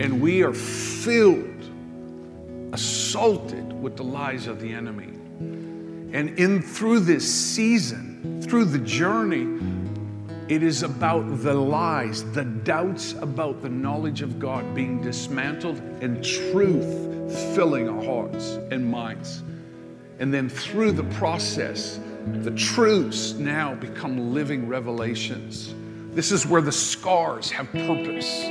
[0.00, 1.53] And we are filled,
[2.74, 5.08] assaulted with the lies of the enemy.
[6.12, 9.46] And in through this season, through the journey,
[10.48, 16.22] it is about the lies, the doubts about the knowledge of God being dismantled and
[16.22, 16.84] truth
[17.54, 19.42] filling our hearts and minds.
[20.18, 25.74] And then through the process, the truths now become living revelations.
[26.10, 28.42] This is where the scars have purpose.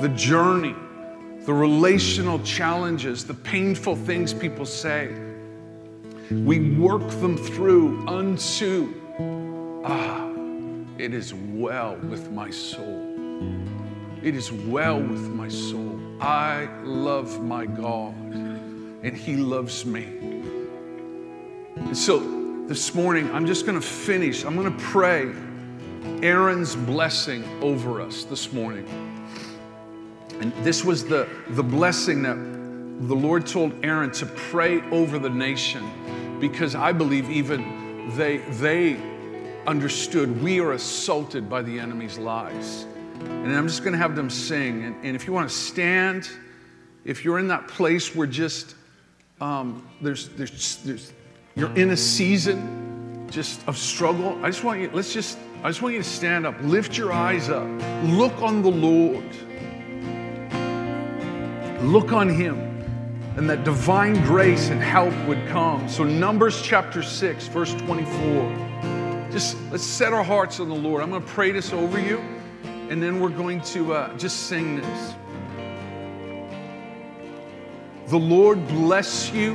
[0.00, 0.74] The journey,
[1.50, 5.12] the relational challenges, the painful things people say,
[6.30, 8.94] we work them through unto,
[9.84, 10.30] ah,
[10.96, 13.04] it is well with my soul.
[14.22, 16.00] It is well with my soul.
[16.20, 20.04] I love my God, and He loves me.
[21.78, 24.44] And so this morning, I'm just going to finish.
[24.44, 25.32] I'm going to pray
[26.24, 28.86] Aaron's blessing over us this morning.
[30.40, 32.36] And this was the, the blessing that
[33.08, 38.96] the Lord told Aaron to pray over the nation because I believe even they, they
[39.66, 42.86] understood we are assaulted by the enemy's lies.
[43.20, 44.84] And I'm just going to have them sing.
[44.84, 46.30] And, and if you want to stand,
[47.04, 48.74] if you're in that place where just
[49.40, 51.12] um, there's, there's, there's,
[51.54, 55.82] you're in a season just of struggle, I just want you, let's just, I just
[55.82, 57.68] want you to stand up, lift your eyes up,
[58.04, 59.24] look on the Lord,
[61.82, 62.58] look on Him,
[63.36, 65.88] and that divine grace and help would come.
[65.88, 69.28] So, Numbers chapter 6, verse 24.
[69.30, 71.02] Just let's set our hearts on the Lord.
[71.02, 72.20] I'm going to pray this over you
[72.90, 75.14] and then we're going to uh, just sing this.
[78.08, 79.54] The Lord bless you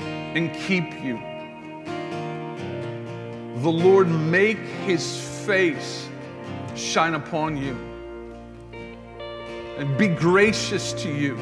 [0.00, 1.22] and keep you.
[3.62, 6.08] The Lord make his face
[6.74, 7.87] shine upon you
[9.78, 11.36] and be gracious to you.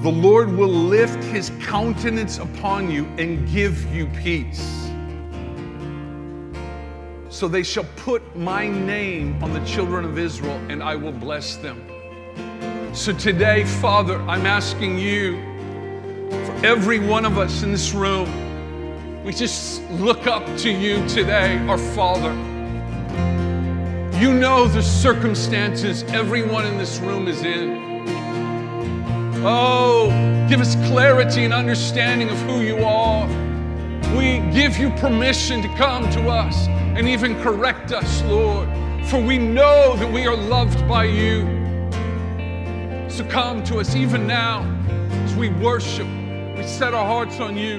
[0.00, 4.90] The Lord will lift his countenance upon you and give you peace.
[7.28, 11.56] So they shall put my name on the children of Israel, and I will bless
[11.56, 11.86] them.
[12.94, 15.36] So today, Father, I'm asking you
[16.30, 21.58] for every one of us in this room, we just look up to you today,
[21.68, 22.49] our Father.
[24.20, 28.04] You know the circumstances everyone in this room is in.
[29.42, 33.26] Oh, give us clarity and understanding of who you are.
[34.14, 38.68] We give you permission to come to us and even correct us, Lord,
[39.06, 41.40] for we know that we are loved by you.
[43.08, 44.64] So come to us even now
[45.24, 46.06] as we worship,
[46.58, 47.78] we set our hearts on you.